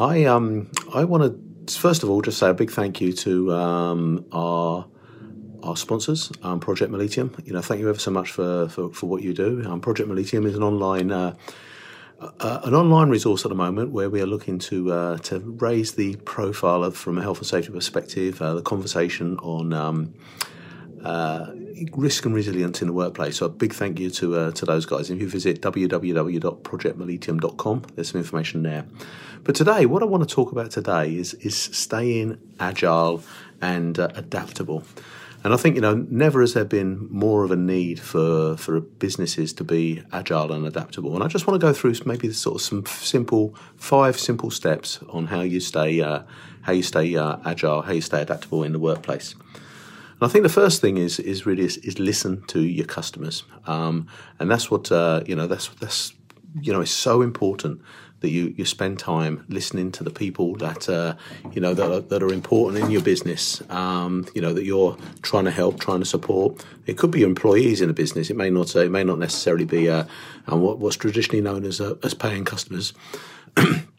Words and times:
I 0.00 0.24
um 0.24 0.70
I 0.94 1.04
want 1.04 1.22
to 1.68 1.78
first 1.78 2.02
of 2.02 2.08
all 2.08 2.22
just 2.22 2.38
say 2.38 2.48
a 2.48 2.54
big 2.54 2.70
thank 2.70 3.00
you 3.00 3.12
to 3.12 3.52
um, 3.52 4.24
our 4.32 4.86
our 5.62 5.76
sponsors, 5.76 6.32
um, 6.42 6.58
Project 6.58 6.90
Meletium. 6.90 7.46
You 7.46 7.52
know, 7.52 7.60
thank 7.60 7.82
you 7.82 7.88
ever 7.90 7.98
so 7.98 8.10
much 8.10 8.30
for 8.30 8.68
for, 8.68 8.90
for 8.92 9.06
what 9.06 9.22
you 9.22 9.34
do. 9.34 9.62
Um, 9.66 9.80
Project 9.80 10.08
Meletium 10.08 10.46
is 10.46 10.56
an 10.56 10.62
online. 10.62 11.12
Uh, 11.12 11.36
uh, 12.38 12.60
an 12.64 12.74
online 12.74 13.08
resource 13.08 13.46
at 13.46 13.48
the 13.48 13.54
moment 13.54 13.92
where 13.92 14.10
we 14.10 14.20
are 14.20 14.26
looking 14.26 14.58
to 14.58 14.92
uh, 14.92 15.18
to 15.18 15.38
raise 15.38 15.92
the 15.92 16.16
profile 16.16 16.84
of, 16.84 16.94
from 16.94 17.16
a 17.16 17.22
health 17.22 17.38
and 17.38 17.46
safety 17.46 17.72
perspective, 17.72 18.42
uh, 18.42 18.52
the 18.52 18.60
conversation 18.60 19.38
on 19.38 19.72
um, 19.72 20.12
uh, 21.04 21.52
risk 21.92 22.24
and 22.26 22.34
resilience 22.34 22.82
in 22.82 22.88
the 22.88 22.92
workplace. 22.92 23.36
So 23.36 23.46
a 23.46 23.48
big 23.48 23.72
thank 23.72 23.98
you 23.98 24.10
to 24.10 24.36
uh, 24.36 24.50
to 24.52 24.66
those 24.66 24.86
guys. 24.86 25.10
If 25.10 25.20
you 25.20 25.28
visit 25.28 25.60
www.projectmeletium.com, 25.60 27.82
there's 27.94 28.10
some 28.10 28.20
information 28.20 28.62
there. 28.62 28.86
But 29.44 29.54
today, 29.54 29.86
what 29.86 30.02
I 30.02 30.06
want 30.06 30.28
to 30.28 30.34
talk 30.34 30.50
about 30.52 30.70
today 30.70 31.14
is 31.14 31.34
is 31.34 31.56
staying 31.56 32.38
agile 32.58 33.22
and 33.60 33.98
uh, 33.98 34.08
adaptable. 34.14 34.84
And 35.42 35.54
I 35.54 35.56
think 35.56 35.76
you 35.76 35.80
know, 35.80 36.06
never 36.10 36.42
has 36.42 36.52
there 36.52 36.66
been 36.66 37.08
more 37.10 37.44
of 37.44 37.50
a 37.50 37.56
need 37.56 37.98
for 37.98 38.58
for 38.58 38.80
businesses 38.80 39.54
to 39.54 39.64
be 39.64 40.02
agile 40.12 40.52
and 40.52 40.66
adaptable. 40.66 41.14
And 41.14 41.24
I 41.24 41.28
just 41.28 41.46
want 41.46 41.58
to 41.58 41.66
go 41.66 41.72
through 41.72 41.94
maybe 42.04 42.30
sort 42.32 42.56
of 42.56 42.62
some 42.62 42.84
simple 42.86 43.54
five 43.76 44.18
simple 44.18 44.50
steps 44.50 44.98
on 45.08 45.28
how 45.28 45.40
you 45.40 45.60
stay 45.60 46.02
uh, 46.02 46.24
how 46.62 46.72
you 46.72 46.82
stay 46.82 47.16
uh, 47.16 47.38
agile, 47.46 47.80
how 47.82 47.92
you 47.92 48.02
stay 48.02 48.20
adaptable 48.20 48.64
in 48.64 48.72
the 48.72 48.78
workplace. 48.78 49.34
I 50.22 50.28
think 50.28 50.42
the 50.42 50.50
first 50.50 50.80
thing 50.80 50.98
is 50.98 51.18
is 51.18 51.46
really 51.46 51.64
is, 51.64 51.78
is 51.78 51.98
listen 51.98 52.42
to 52.48 52.60
your 52.60 52.86
customers, 52.86 53.44
um, 53.66 54.06
and 54.38 54.50
that's 54.50 54.70
what 54.70 54.92
uh, 54.92 55.22
you 55.26 55.34
know. 55.34 55.46
That's 55.46 55.68
that's 55.80 56.12
you 56.60 56.72
know, 56.72 56.80
it's 56.80 56.90
so 56.90 57.22
important 57.22 57.80
that 58.20 58.30
you, 58.30 58.54
you 58.56 58.66
spend 58.66 58.98
time 58.98 59.44
listening 59.48 59.90
to 59.92 60.04
the 60.04 60.10
people 60.10 60.54
that 60.56 60.88
uh, 60.88 61.14
you 61.52 61.60
know 61.60 61.72
that 61.72 61.90
are, 61.90 62.00
that 62.00 62.22
are 62.22 62.32
important 62.32 62.84
in 62.84 62.90
your 62.90 63.02
business. 63.02 63.62
Um, 63.70 64.26
you 64.34 64.42
know 64.42 64.52
that 64.52 64.64
you're 64.64 64.96
trying 65.22 65.44
to 65.44 65.50
help, 65.50 65.80
trying 65.80 66.00
to 66.00 66.06
support. 66.06 66.64
It 66.86 66.98
could 66.98 67.10
be 67.10 67.20
your 67.20 67.28
employees 67.28 67.80
in 67.80 67.88
a 67.88 67.94
business. 67.94 68.30
It 68.30 68.36
may 68.36 68.50
not. 68.50 68.74
It 68.76 68.90
may 68.90 69.04
not 69.04 69.18
necessarily 69.18 69.64
be 69.64 69.88
uh, 69.88 70.04
what, 70.46 70.78
what's 70.78 70.96
traditionally 70.96 71.40
known 71.40 71.64
as 71.64 71.80
uh, 71.80 71.94
as 72.02 72.14
paying 72.14 72.44
customers. 72.44 72.92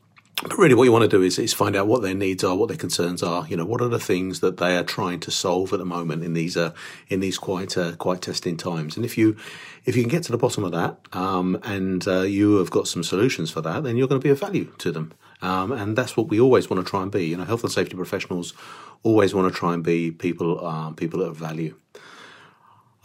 But 0.43 0.57
really, 0.57 0.73
what 0.73 0.85
you 0.85 0.91
want 0.91 1.03
to 1.03 1.07
do 1.07 1.21
is, 1.21 1.37
is 1.37 1.53
find 1.53 1.75
out 1.75 1.85
what 1.85 2.01
their 2.01 2.15
needs 2.15 2.43
are, 2.43 2.55
what 2.55 2.67
their 2.67 2.77
concerns 2.77 3.21
are. 3.21 3.45
You 3.47 3.55
know, 3.55 3.65
what 3.65 3.79
are 3.79 3.87
the 3.87 3.99
things 3.99 4.39
that 4.39 4.57
they 4.57 4.75
are 4.75 4.83
trying 4.83 5.19
to 5.21 5.31
solve 5.31 5.71
at 5.71 5.77
the 5.77 5.85
moment 5.85 6.23
in 6.23 6.33
these 6.33 6.57
uh, 6.57 6.73
in 7.09 7.19
these 7.19 7.37
quite 7.37 7.77
uh, 7.77 7.95
quite 7.97 8.21
testing 8.21 8.57
times. 8.57 8.95
And 8.95 9.05
if 9.05 9.19
you 9.19 9.37
if 9.85 9.95
you 9.95 10.01
can 10.01 10.09
get 10.09 10.23
to 10.23 10.31
the 10.31 10.39
bottom 10.39 10.63
of 10.63 10.71
that, 10.71 10.97
um, 11.13 11.59
and 11.63 12.07
uh, 12.07 12.21
you 12.21 12.55
have 12.55 12.71
got 12.71 12.87
some 12.87 13.03
solutions 13.03 13.51
for 13.51 13.61
that, 13.61 13.83
then 13.83 13.97
you're 13.97 14.07
going 14.07 14.19
to 14.19 14.23
be 14.23 14.31
of 14.31 14.39
value 14.39 14.73
to 14.79 14.91
them. 14.91 15.13
Um, 15.43 15.71
and 15.71 15.95
that's 15.95 16.17
what 16.17 16.29
we 16.29 16.39
always 16.39 16.71
want 16.71 16.83
to 16.83 16.89
try 16.89 17.03
and 17.03 17.11
be. 17.11 17.25
You 17.25 17.37
know, 17.37 17.43
health 17.43 17.63
and 17.63 17.71
safety 17.71 17.95
professionals 17.95 18.55
always 19.03 19.35
want 19.35 19.51
to 19.51 19.57
try 19.57 19.75
and 19.75 19.83
be 19.83 20.09
people 20.09 20.65
uh, 20.65 20.89
people 20.91 21.21
of 21.21 21.37
value. 21.37 21.75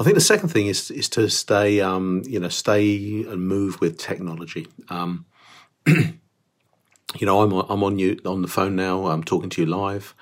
I 0.00 0.04
think 0.04 0.14
the 0.14 0.22
second 0.22 0.48
thing 0.48 0.68
is 0.68 0.90
is 0.90 1.10
to 1.10 1.28
stay 1.28 1.82
um, 1.82 2.22
you 2.26 2.40
know 2.40 2.48
stay 2.48 3.24
and 3.24 3.46
move 3.46 3.78
with 3.82 3.98
technology. 3.98 4.68
You 7.18 7.26
know, 7.26 7.42
I'm 7.42 7.52
I'm 7.52 7.82
on 7.82 7.98
you 7.98 8.18
on 8.24 8.42
the 8.42 8.48
phone 8.48 8.76
now. 8.76 9.06
I'm 9.06 9.24
talking 9.24 9.50
to 9.50 9.62
you 9.62 9.66
live. 9.66 10.14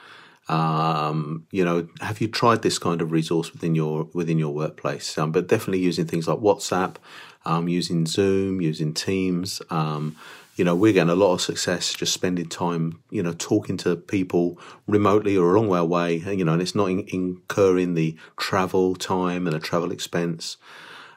Um, 0.49 1.47
you 1.51 1.65
know, 1.65 1.89
have 2.01 2.21
you 2.21 2.29
tried 2.29 2.63
this 2.63 2.79
kind 2.79 3.01
of 3.01 3.13
resource 3.13 3.53
within 3.53 3.75
your 3.75 4.09
within 4.13 4.39
your 4.39 4.53
workplace? 4.53 5.17
Um, 5.17 5.33
but 5.33 5.49
definitely 5.49 5.81
using 5.81 6.07
things 6.07 6.29
like 6.29 6.39
WhatsApp, 6.39 6.97
um, 7.45 7.69
using 7.69 8.07
Zoom, 8.07 8.61
using 8.61 8.93
Teams. 8.93 9.63
Um, 9.71 10.17
you 10.57 10.65
know, 10.65 10.77
we're 10.77 10.93
getting 10.93 11.11
a 11.11 11.17
lot 11.17 11.35
of 11.35 11.41
success 11.41 11.93
just 11.95 12.13
spending 12.13 12.49
time, 12.49 13.01
you 13.11 13.23
know, 13.23 13.33
talking 13.33 13.77
to 13.79 13.97
people 13.97 14.59
remotely 14.87 15.37
or 15.37 15.53
a 15.53 15.59
long 15.59 15.69
way 15.69 15.81
away. 15.81 16.17
You 16.17 16.45
know, 16.45 16.53
and 16.53 16.63
it's 16.63 16.75
not 16.75 16.91
in, 16.91 17.07
incurring 17.09 17.95
the 17.95 18.17
travel 18.37 18.95
time 18.95 19.47
and 19.47 19.57
the 19.57 19.61
travel 19.61 19.91
expense. 19.91 20.57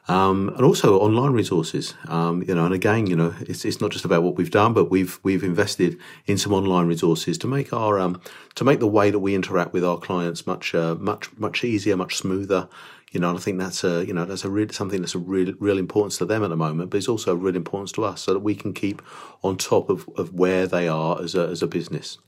Um, 0.08 0.48
and 0.56 0.64
also 0.64 0.98
online 0.98 1.32
resources. 1.32 1.94
Um, 2.06 2.42
you 2.42 2.54
know, 2.54 2.64
and 2.64 2.74
again, 2.74 3.06
you 3.06 3.14
know, 3.14 3.34
it's, 3.40 3.66
it's 3.66 3.80
not 3.80 3.90
just 3.90 4.06
about 4.06 4.22
what 4.22 4.36
we've 4.36 4.50
done, 4.50 4.72
but 4.72 4.90
we've 4.90 5.20
we've 5.22 5.44
invested 5.44 5.98
in 6.24 6.38
some 6.38 6.54
online 6.54 6.86
resources 6.86 7.36
to 7.38 7.46
make 7.46 7.74
our 7.74 7.98
um, 7.98 8.20
to 8.54 8.64
make 8.64 8.80
the 8.80 8.86
way 8.86 9.10
that 9.10 9.18
we 9.18 9.34
interact 9.34 9.74
with 9.74 9.84
our 9.84 9.98
clients 9.98 10.46
much 10.46 10.74
uh, 10.74 10.94
much 10.94 11.36
much 11.36 11.62
easier, 11.62 11.96
much 11.96 12.16
smoother. 12.16 12.68
You 13.12 13.20
know, 13.20 13.30
and 13.30 13.38
I 13.38 13.40
think 13.40 13.58
that's 13.58 13.84
a 13.84 14.04
you 14.06 14.14
know 14.14 14.24
that's 14.24 14.44
a 14.44 14.72
something 14.72 15.00
that's 15.02 15.14
a 15.14 15.18
real 15.18 15.52
real 15.60 15.78
importance 15.78 16.16
to 16.18 16.24
them 16.24 16.42
at 16.42 16.48
the 16.48 16.56
moment, 16.56 16.88
but 16.88 16.96
it's 16.96 17.08
also 17.08 17.32
a 17.32 17.36
real 17.36 17.56
importance 17.56 17.92
to 17.92 18.04
us, 18.04 18.22
so 18.22 18.32
that 18.32 18.40
we 18.40 18.54
can 18.54 18.72
keep 18.72 19.02
on 19.42 19.58
top 19.58 19.90
of, 19.90 20.08
of 20.16 20.32
where 20.32 20.66
they 20.66 20.88
are 20.88 21.20
as 21.20 21.34
a 21.34 21.48
as 21.48 21.62
a 21.62 21.66
business. 21.66 22.18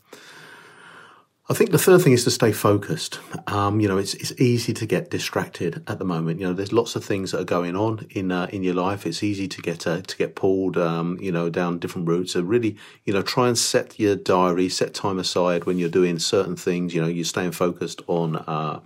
I 1.50 1.52
think 1.52 1.72
the 1.72 1.78
third 1.78 2.00
thing 2.02 2.12
is 2.12 2.22
to 2.24 2.30
stay 2.30 2.52
focused. 2.52 3.18
Um, 3.48 3.80
you 3.80 3.88
know, 3.88 3.98
it's 3.98 4.14
it's 4.14 4.30
easy 4.40 4.72
to 4.72 4.86
get 4.86 5.10
distracted 5.10 5.82
at 5.88 5.98
the 5.98 6.04
moment. 6.04 6.38
You 6.38 6.46
know, 6.46 6.52
there's 6.52 6.72
lots 6.72 6.94
of 6.94 7.04
things 7.04 7.32
that 7.32 7.40
are 7.40 7.44
going 7.44 7.74
on 7.74 8.06
in 8.10 8.30
uh, 8.30 8.46
in 8.52 8.62
your 8.62 8.74
life. 8.74 9.04
It's 9.04 9.24
easy 9.24 9.48
to 9.48 9.60
get 9.60 9.84
uh, 9.84 10.00
to 10.00 10.16
get 10.16 10.36
pulled, 10.36 10.78
um, 10.78 11.18
you 11.20 11.32
know, 11.32 11.50
down 11.50 11.80
different 11.80 12.06
routes. 12.06 12.34
So 12.34 12.40
really, 12.40 12.76
you 13.04 13.12
know, 13.12 13.22
try 13.22 13.48
and 13.48 13.58
set 13.58 13.98
your 13.98 14.14
diary, 14.14 14.68
set 14.68 14.94
time 14.94 15.18
aside 15.18 15.64
when 15.64 15.76
you're 15.76 15.88
doing 15.88 16.20
certain 16.20 16.54
things. 16.54 16.94
You 16.94 17.02
know, 17.02 17.08
you're 17.08 17.24
staying 17.24 17.50
focused 17.50 18.00
on 18.06 18.36
uh, 18.36 18.78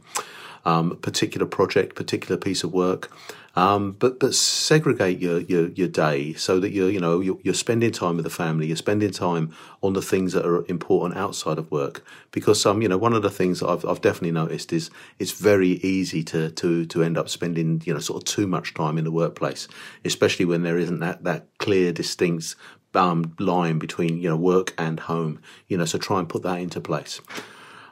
um, 0.64 0.97
particular 0.98 1.47
project, 1.47 1.94
particular 1.94 2.36
piece 2.36 2.64
of 2.64 2.72
work. 2.72 3.10
Um, 3.56 3.92
but 3.92 4.19
but 4.19 4.34
segregate 4.34 5.20
your, 5.20 5.38
your 5.41 5.69
your 5.69 5.86
day 5.86 6.32
so 6.32 6.58
that 6.58 6.72
you're 6.72 6.91
you 6.91 6.98
know 6.98 7.20
you're, 7.20 7.38
you're, 7.44 7.54
spending 7.54 7.92
time 7.92 8.16
with 8.16 8.25
the 8.25 8.30
family. 8.30 8.66
You're 8.66 8.76
spending 8.76 9.12
time 9.12 9.54
on 9.80 9.92
the 9.92 10.02
things 10.02 10.32
that 10.32 10.44
are 10.44 10.64
important 10.66 11.16
outside 11.16 11.58
of 11.58 11.70
work. 11.70 12.04
Because 12.32 12.66
um 12.66 12.82
you 12.82 12.88
know 12.88 12.98
one 12.98 13.12
of 13.12 13.22
the 13.22 13.30
things 13.30 13.60
that 13.60 13.69
I've 13.69 13.84
I've 13.84 14.00
definitely 14.00 14.32
noticed 14.32 14.72
is 14.72 14.91
it's 15.20 15.30
very 15.30 15.69
easy 15.69 16.25
to 16.25 16.50
to 16.50 16.84
to 16.86 17.04
end 17.04 17.16
up 17.16 17.28
spending 17.28 17.81
you 17.84 17.94
know 17.94 18.00
sort 18.00 18.22
of 18.22 18.25
too 18.25 18.48
much 18.48 18.75
time 18.75 18.98
in 18.98 19.04
the 19.04 19.12
workplace, 19.12 19.69
especially 20.04 20.46
when 20.46 20.64
there 20.64 20.78
isn't 20.78 20.98
that 20.98 21.22
that 21.22 21.46
clear 21.58 21.92
distinct 21.92 22.56
um, 22.94 23.36
line 23.38 23.78
between 23.78 24.19
you 24.19 24.28
know 24.28 24.36
work 24.36 24.75
and 24.76 24.98
home. 24.98 25.41
You 25.69 25.78
know 25.78 25.84
so 25.84 25.98
try 25.98 26.19
and 26.19 26.28
put 26.28 26.42
that 26.42 26.58
into 26.58 26.81
place. 26.81 27.20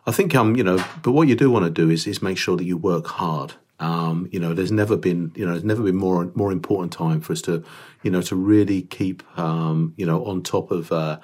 I 0.07 0.13
think 0.13 0.35
um 0.35 0.57
you 0.57 0.65
know 0.65 0.85
but 1.03 1.13
what 1.13 1.29
you 1.29 1.35
do 1.37 1.51
want 1.51 1.65
to 1.65 1.71
do 1.71 1.91
is 1.91 2.07
is 2.07 2.23
make 2.23 2.39
sure 2.39 2.57
that 2.57 2.65
you 2.65 2.77
work 2.77 3.07
hard. 3.07 3.55
Um, 3.81 4.29
you 4.31 4.39
know, 4.39 4.55
there's 4.55 4.71
never 4.71 4.97
been, 4.97 5.33
you 5.35 5.45
know, 5.45 5.53
there's 5.53 5.65
never 5.65 5.83
been 5.83 5.97
more 5.97 6.31
more 6.37 6.53
important 6.53 6.93
time 6.93 7.21
for 7.21 7.33
us 7.33 7.43
to, 7.43 7.65
you 8.05 8.13
know, 8.13 8.23
to 8.23 8.37
really 8.37 8.83
keep, 8.83 9.25
um, 9.37 9.93
you 9.97 10.07
know, 10.07 10.25
on 10.25 10.45
top 10.45 10.71
of, 10.71 10.93
uh, 10.93 11.19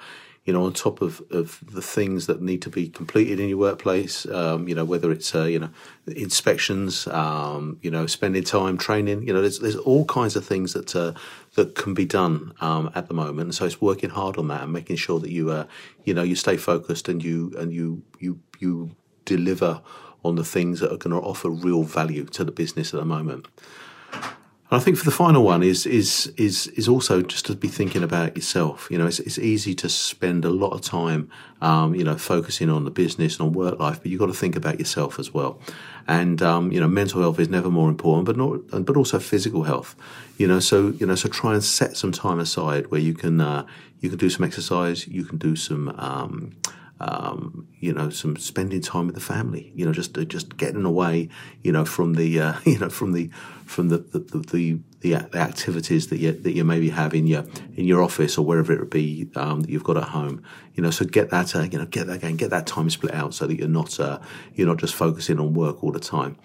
you 0.45 0.53
know, 0.53 0.63
on 0.63 0.73
top 0.73 1.01
of, 1.01 1.21
of 1.29 1.59
the 1.71 1.81
things 1.81 2.25
that 2.27 2.41
need 2.41 2.61
to 2.63 2.69
be 2.69 2.89
completed 2.89 3.39
in 3.39 3.49
your 3.49 3.57
workplace. 3.57 4.25
Um, 4.25 4.67
you 4.67 4.73
know, 4.73 4.85
whether 4.85 5.11
it's, 5.11 5.35
uh, 5.35 5.43
you 5.43 5.59
know, 5.59 5.69
inspections, 6.07 7.07
um, 7.07 7.77
you 7.81 7.91
know, 7.91 8.07
spending 8.07 8.43
time 8.43 8.77
training. 8.77 9.27
You 9.27 9.33
know, 9.33 9.41
there's 9.41 9.59
there's 9.59 9.75
all 9.75 10.05
kinds 10.05 10.35
of 10.35 10.45
things 10.45 10.73
that 10.73 10.95
uh, 10.95 11.13
that 11.55 11.75
can 11.75 11.93
be 11.93 12.05
done 12.05 12.53
um, 12.61 12.91
at 12.95 13.07
the 13.07 13.13
moment. 13.13 13.41
And 13.41 13.55
so 13.55 13.65
it's 13.65 13.81
working 13.81 14.09
hard 14.09 14.37
on 14.37 14.47
that 14.47 14.63
and 14.63 14.73
making 14.73 14.95
sure 14.95 15.19
that 15.19 15.31
you, 15.31 15.51
uh, 15.51 15.65
you 16.03 16.13
know, 16.13 16.23
you 16.23 16.35
stay 16.35 16.57
focused 16.57 17.09
and 17.09 17.23
you 17.23 17.53
and 17.57 17.71
you 17.73 18.01
you 18.19 18.39
you 18.59 18.95
deliver 19.25 19.81
on 20.23 20.35
the 20.35 20.43
things 20.43 20.79
that 20.79 20.91
are 20.91 20.97
going 20.97 21.15
to 21.19 21.27
offer 21.27 21.49
real 21.49 21.83
value 21.83 22.25
to 22.25 22.43
the 22.43 22.51
business 22.51 22.93
at 22.93 22.99
the 22.99 23.05
moment. 23.05 23.47
I 24.71 24.77
think 24.77 24.97
for 24.97 25.05
the 25.05 25.11
final 25.11 25.43
one 25.43 25.63
is 25.63 25.87
is 25.87 26.31
is 26.37 26.67
is 26.67 26.87
also 26.87 27.23
just 27.23 27.47
to 27.47 27.55
be 27.55 27.67
thinking 27.67 28.03
about 28.03 28.35
yourself. 28.35 28.87
You 28.91 28.99
know, 28.99 29.07
it's, 29.07 29.19
it's 29.19 29.39
easy 29.39 29.73
to 29.75 29.89
spend 29.89 30.45
a 30.45 30.51
lot 30.51 30.73
of 30.73 30.81
time, 30.81 31.29
um, 31.59 31.95
you 31.95 32.03
know, 32.03 32.17
focusing 32.17 32.69
on 32.69 32.85
the 32.85 32.91
business 32.91 33.39
and 33.39 33.47
on 33.47 33.53
work 33.53 33.79
life, 33.79 33.99
but 33.99 34.11
you've 34.11 34.19
got 34.19 34.27
to 34.27 34.33
think 34.33 34.55
about 34.55 34.77
yourself 34.77 35.17
as 35.17 35.33
well. 35.33 35.59
And 36.07 36.43
um, 36.43 36.71
you 36.71 36.79
know, 36.79 36.87
mental 36.87 37.19
health 37.19 37.39
is 37.39 37.49
never 37.49 37.71
more 37.71 37.89
important, 37.89 38.25
but 38.25 38.37
not, 38.37 38.85
but 38.85 38.95
also 38.95 39.17
physical 39.17 39.63
health. 39.63 39.95
You 40.37 40.47
know, 40.47 40.59
so 40.59 40.89
you 40.89 41.07
know, 41.07 41.15
so 41.15 41.29
try 41.29 41.53
and 41.53 41.63
set 41.63 41.97
some 41.97 42.11
time 42.11 42.39
aside 42.39 42.91
where 42.91 43.01
you 43.01 43.15
can 43.15 43.41
uh, 43.41 43.65
you 44.01 44.09
can 44.09 44.19
do 44.19 44.29
some 44.29 44.45
exercise, 44.45 45.07
you 45.07 45.25
can 45.25 45.39
do 45.39 45.55
some. 45.55 45.89
Um, 45.97 46.55
um, 46.99 47.67
you 47.79 47.93
know, 47.93 48.09
some 48.09 48.35
spending 48.35 48.81
time 48.81 49.05
with 49.05 49.15
the 49.15 49.21
family. 49.21 49.71
You 49.75 49.85
know, 49.85 49.93
just 49.93 50.13
just 50.27 50.57
getting 50.57 50.85
away. 50.85 51.29
You 51.63 51.71
know, 51.71 51.85
from 51.85 52.13
the 52.13 52.39
uh, 52.39 52.53
you 52.65 52.79
know 52.79 52.89
from 52.89 53.13
the 53.13 53.29
from 53.65 53.89
the 53.89 53.97
the, 53.97 54.19
the, 54.19 54.79
the, 55.01 55.15
activities 55.37 56.07
that 56.07 56.17
you 56.17 56.31
that 56.31 56.51
you 56.51 56.63
maybe 56.63 56.89
have 56.89 57.13
in 57.13 57.27
your 57.27 57.45
in 57.75 57.85
your 57.85 58.03
office 58.03 58.37
or 58.37 58.45
wherever 58.45 58.73
it 58.73 58.79
would 58.79 58.89
be 58.89 59.29
um, 59.35 59.61
that 59.61 59.69
you've 59.69 59.83
got 59.83 59.97
at 59.97 60.03
home. 60.03 60.43
You 60.75 60.83
know, 60.83 60.91
so 60.91 61.05
get 61.05 61.29
that 61.29 61.55
uh, 61.55 61.61
you 61.61 61.77
know 61.77 61.85
get 61.85 62.07
that 62.07 62.17
again, 62.17 62.35
get 62.35 62.49
that 62.49 62.67
time 62.67 62.89
split 62.89 63.13
out 63.13 63.33
so 63.33 63.47
that 63.47 63.57
you're 63.57 63.67
not 63.67 63.99
uh, 63.99 64.19
you're 64.53 64.67
not 64.67 64.77
just 64.77 64.95
focusing 64.95 65.39
on 65.39 65.53
work 65.53 65.83
all 65.83 65.91
the 65.91 65.99
time. 65.99 66.37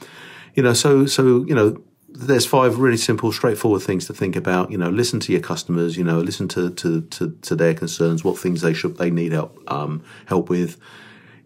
You 0.55 0.63
know, 0.63 0.73
so 0.73 1.07
so 1.07 1.45
you 1.45 1.55
know 1.55 1.83
there's 2.15 2.47
five 2.47 2.79
really 2.79 2.97
simple, 2.97 3.33
straightforward 3.33 3.83
things 3.83 4.07
to 4.07 4.15
think 4.15 4.37
about. 4.37 4.71
You 4.71 4.79
know, 4.79 4.89
listen 4.89 5.19
to 5.21 5.33
your 5.33 5.41
customers. 5.41 5.97
You 5.97 6.05
know, 6.05 6.21
listen 6.21 6.49
to 6.49 6.71
to 6.71 7.03
to, 7.03 7.37
to 7.43 7.57
their 7.57 7.75
concerns, 7.75 8.25
what 8.25 8.39
things 8.39 8.61
they 8.61 8.73
should 8.73 8.97
they 8.97 9.11
need 9.11 9.33
help 9.33 9.59
um, 9.71 10.03
help 10.27 10.49
with. 10.49 10.79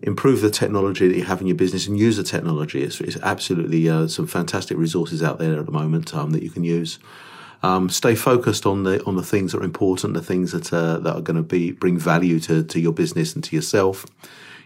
Improve 0.01 0.43
the 0.43 0.51
technology 0.51 1.09
that 1.09 1.17
you 1.17 1.25
have 1.25 1.41
in 1.41 1.49
your 1.49 1.57
business 1.57 1.89
and 1.89 1.99
use 1.99 2.17
the 2.17 2.23
technology. 2.23 2.85
It's, 2.85 3.01
it's 3.01 3.17
absolutely 3.17 3.89
uh, 3.89 4.07
some 4.07 4.29
fantastic 4.29 4.79
resources 4.79 5.25
out 5.25 5.41
there 5.41 5.59
at 5.59 5.67
the 5.67 5.73
moment 5.73 6.15
um, 6.15 6.31
that 6.31 6.43
you 6.45 6.51
can 6.51 6.63
use. 6.63 7.01
Um, 7.65 7.89
stay 7.89 8.15
focused 8.15 8.65
on 8.65 8.85
the 8.85 9.03
on 9.05 9.17
the 9.17 9.25
things 9.25 9.53
that 9.53 9.63
are 9.63 9.65
important, 9.65 10.15
the 10.15 10.23
things 10.23 10.53
that 10.53 10.73
uh, 10.73 10.99
that 10.99 11.17
are 11.17 11.23
going 11.23 11.37
to 11.37 11.43
be 11.43 11.73
bring 11.73 11.99
value 11.99 12.39
to 12.41 12.63
to 12.63 12.79
your 12.79 12.93
business 12.93 13.35
and 13.35 13.43
to 13.45 13.57
yourself. 13.57 14.07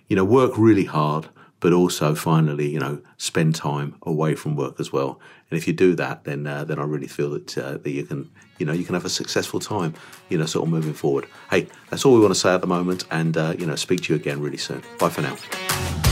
You 0.08 0.16
know, 0.16 0.25
work 0.25 0.58
really 0.58 0.84
hard 0.84 1.28
but 1.62 1.72
also 1.72 2.14
finally, 2.14 2.68
you 2.68 2.80
know, 2.80 3.00
spend 3.16 3.54
time 3.54 3.94
away 4.02 4.34
from 4.34 4.56
work 4.56 4.80
as 4.80 4.92
well. 4.92 5.20
And 5.48 5.56
if 5.56 5.66
you 5.66 5.72
do 5.72 5.94
that, 5.94 6.24
then 6.24 6.46
uh, 6.46 6.64
then 6.64 6.78
I 6.78 6.82
really 6.82 7.06
feel 7.06 7.30
that 7.30 7.56
uh, 7.56 7.78
that 7.78 7.90
you 7.90 8.04
can, 8.04 8.28
you 8.58 8.66
know, 8.66 8.72
you 8.72 8.84
can 8.84 8.94
have 8.94 9.06
a 9.06 9.10
successful 9.10 9.60
time, 9.60 9.94
you 10.28 10.36
know, 10.36 10.44
sort 10.44 10.66
of 10.66 10.70
moving 10.70 10.92
forward. 10.92 11.26
Hey, 11.50 11.68
that's 11.88 12.04
all 12.04 12.14
we 12.14 12.20
want 12.20 12.34
to 12.34 12.40
say 12.40 12.52
at 12.52 12.60
the 12.60 12.66
moment, 12.66 13.04
and 13.10 13.36
uh, 13.36 13.54
you 13.58 13.64
know, 13.64 13.76
speak 13.76 14.02
to 14.02 14.12
you 14.12 14.20
again 14.20 14.42
really 14.42 14.58
soon. 14.58 14.82
Bye 14.98 15.08
for 15.08 15.22
now. 15.22 16.11